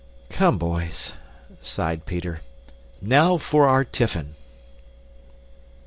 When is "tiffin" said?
3.83-4.33